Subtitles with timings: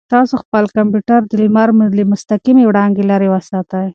[0.13, 3.87] تاسو خپل کمپیوټر د لمر له مستقیمې وړانګې لرې وساتئ.